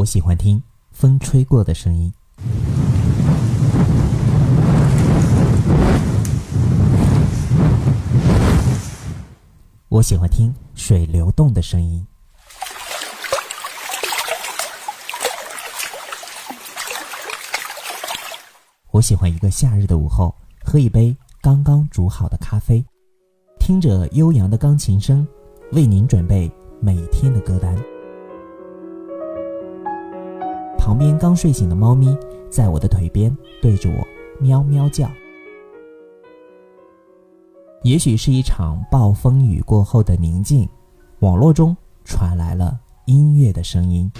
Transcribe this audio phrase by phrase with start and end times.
[0.00, 2.10] 我喜欢听风吹过的声音。
[9.90, 12.06] 我喜欢听水流动的声音。
[18.90, 22.82] 我喜欢一个夏日的午后，喝一杯刚刚煮好的咖啡，
[23.58, 25.28] 听着悠扬的钢琴声，
[25.72, 27.76] 为您准备每天的歌单。
[30.80, 32.16] 旁边刚睡醒的猫咪
[32.50, 34.08] 在我的腿边对着我
[34.40, 35.08] 喵喵叫。
[37.82, 40.66] 也许是一场暴风雨过后的宁静，
[41.18, 41.76] 网络中
[42.06, 44.10] 传来了音乐的声音。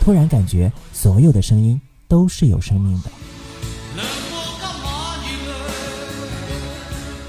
[0.00, 3.10] 突然感觉所有的声音都是有生命的。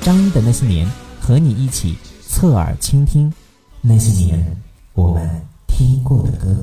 [0.01, 0.89] 张一的那些年，
[1.21, 1.95] 和你一起
[2.37, 3.31] 侧耳倾听
[3.79, 6.53] 那些年我们听过的歌。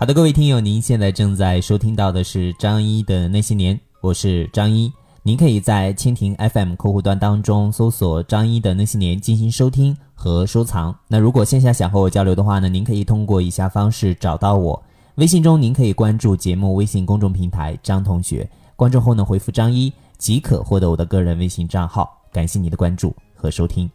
[0.00, 4.92] 好的，各位听友，您现在正在收听到的是张一的那些年，我是张一。
[5.24, 10.96] 您可以在蜻蜓 FM 客户端当中搜索“张一的那些年”进行收听和收藏。
[11.08, 14.80] 那如果线下想和我交流的话呢，您可以通过以下方式找到我。
[15.16, 22.08] 微信中您可以关注节目微信公众平台“张同学”，关注后呢回复“张一”即可获得我的个人微信账号。
[22.32, 23.90] 感谢你的关注和收听。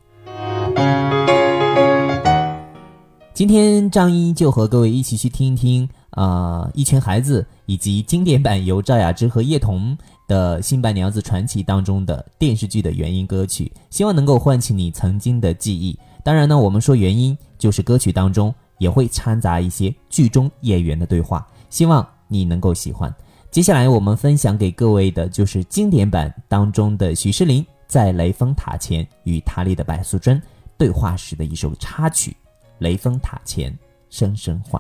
[3.34, 15.98] 今天张一就和各位一起去听一听啊、一群孩子以及经典版由赵雅芝和叶童的《新白娘子传奇》当中的电视剧的原音歌曲，希望能够唤起你曾经的记忆。
[16.24, 23.12] 当然呢，我们说原音就是歌曲当中也会掺杂一些剧中演员的对话，希望你能够喜欢。
[23.50, 30.40] 接下来我们分享给各位的就是经典版当中的许诗林在雷峰塔前与塔里的白素贞
[30.78, 32.30] 对话时的一首插曲
[32.84, 33.74] 《雷峰塔前
[34.10, 34.80] 声声唤》。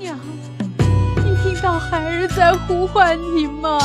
[0.00, 0.18] 娘，
[1.18, 3.78] 你听到孩儿在呼唤你吗？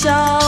[0.00, 0.39] show.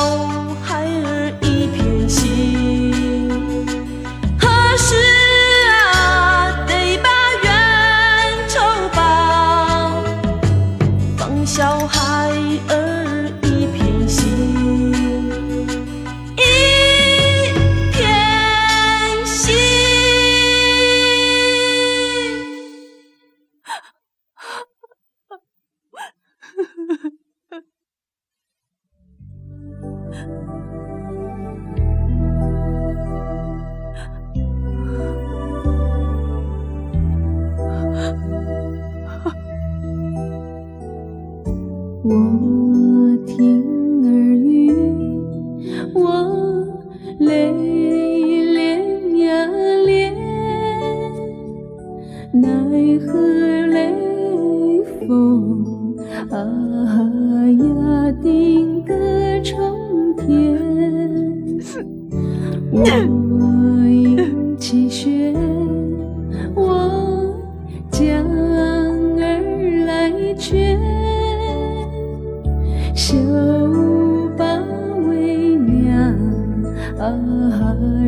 [77.03, 77.13] 啊，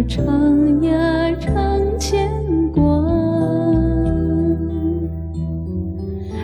[0.06, 0.25] 唱
[0.85, 0.93] 呀
[1.41, 1.52] 唱
[1.99, 2.31] 牵
[2.70, 2.81] 挂。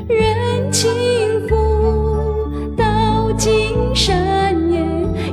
[0.08, 0.91] 人情
[1.47, 1.55] 付
[2.76, 3.55] 到金
[3.94, 4.81] 山也，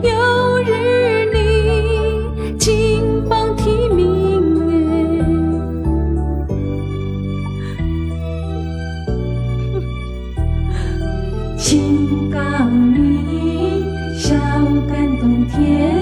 [0.03, 4.05] 有日你金榜题名
[4.69, 4.77] 哎，
[11.57, 13.83] 青冈里
[14.19, 14.35] 小
[14.87, 15.96] 感动天。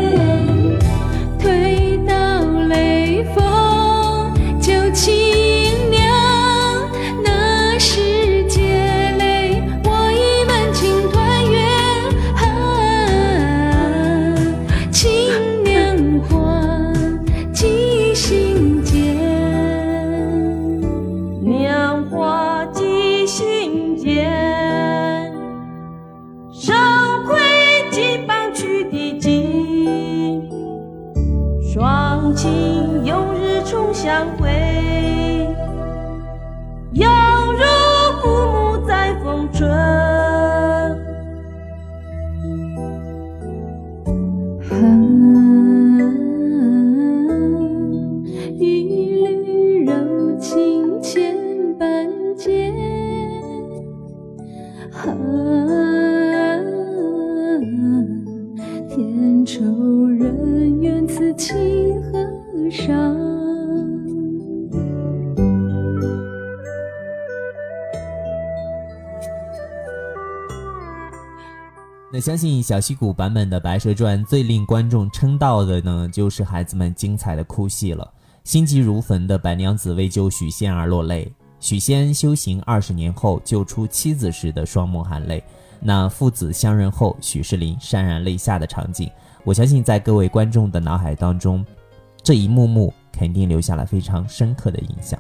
[72.26, 78.12] 相信小戏骨版本的《白蛇传》最令观众称道的呢，就是孩子们精彩的哭戏了。
[78.44, 85.44] 心急如焚的白娘子为救许仙而落泪，许仙修行二十年后救出妻子时的双目含泪，
[85.80, 89.08] 那父子相认后许仕林潸然泪下的场景，
[89.44, 91.64] 我相信在各位观众的脑海当中，
[92.24, 95.20] 这一幕幕肯定留下了非常深刻的印象。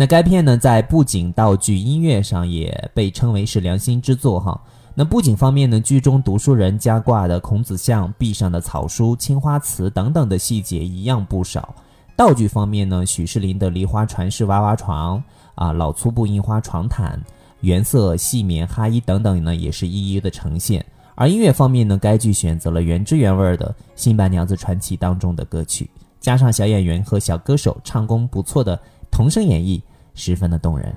[0.00, 4.60] 那该片呢，在布景、道具、音乐上也被称为是良心之作哈。
[4.94, 11.74] 那布景方面呢，剧中读书人家挂的孔子像、壁上的草书、青花瓷等等的细节一样不少。
[12.14, 15.20] 道具方面呢，许仕林的梨花传世娃娃床
[15.56, 17.20] 啊、老粗布印花床毯、
[17.62, 20.86] 原色细棉哈衣等等呢，也是一一的呈现。
[21.16, 23.66] 而音乐方面呢，该剧选择了原汁原味的
[23.96, 25.90] 《新白娘子传奇》当中的歌曲，
[26.20, 29.80] 加上小演员和小歌手唱功不错的童声演绎，
[30.14, 30.94] 十分的动人。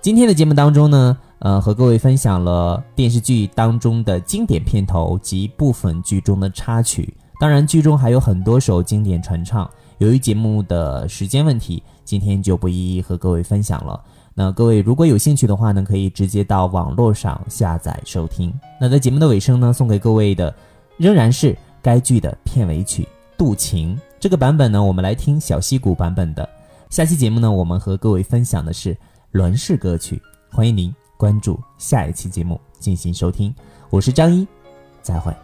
[0.00, 7.14] 今天的节目当中呢，呃，和各位分享了电视剧当中的经典片头及部分剧中的插曲。
[7.40, 9.68] 当然，剧中还有很多首经典传唱。
[9.98, 13.98] 由于节目的时间问题，今天就不一一和各位分享了。
[14.34, 18.52] 那各位如果有兴趣的话呢，可以直接到网络上下载收听。
[18.78, 20.54] 那在节目的尾声呢，送给各位的
[20.98, 23.04] 仍然是该剧的片尾曲
[23.38, 23.96] 《渡情》。
[24.24, 26.48] 这个版本呢，我们来听小溪谷版本的。
[26.88, 28.96] 下期节目呢，我们和各位分享的是
[29.32, 30.18] 轮式歌曲。
[30.50, 33.54] 欢迎您关注下一期节目进行收听。
[33.90, 34.48] 我是张一，
[35.02, 35.43] 再会。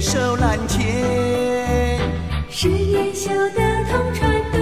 [0.00, 1.98] 首蓝天，
[2.48, 4.58] 十年修得同船渡，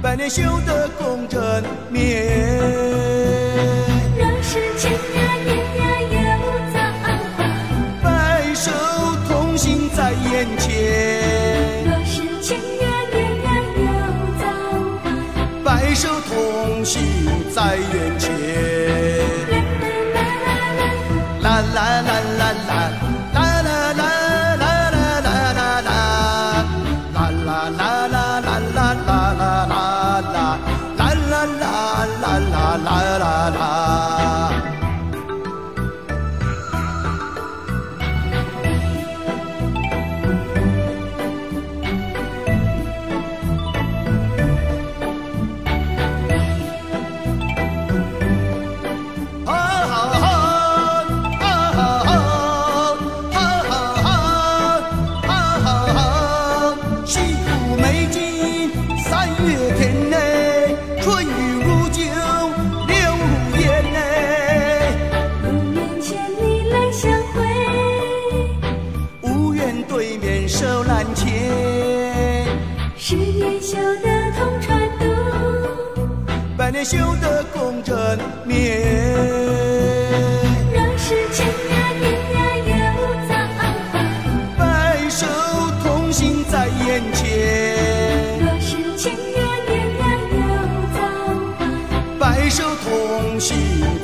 [0.00, 2.24] 百年修得共枕眠。
[4.16, 4.98] 若是情呀
[5.44, 5.82] 念呀
[6.12, 6.14] 又
[6.72, 6.76] 在，
[8.00, 8.70] 白首
[9.28, 11.84] 同心在眼前。
[11.84, 13.82] 若是情呀念呀又
[14.38, 14.42] 在，
[15.64, 17.02] 白首同心
[17.52, 18.39] 在眼前。
[73.10, 74.06] 十年修得
[74.38, 75.04] 同船渡，
[76.56, 78.80] 百年修得共枕眠。
[80.72, 81.44] 若是千
[81.98, 82.38] 年呀
[82.68, 82.70] 又
[83.26, 83.98] 造化，
[84.56, 84.62] 白
[85.10, 85.26] 首
[85.82, 87.18] 同心在眼前。
[88.38, 89.42] 若是千年
[89.98, 90.38] 呀又
[90.94, 90.98] 造
[91.58, 91.60] 化，
[92.20, 92.86] 白首同
[93.40, 93.58] 心